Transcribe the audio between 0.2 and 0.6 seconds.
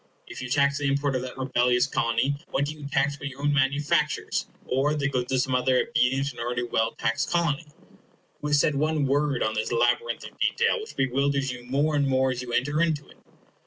If you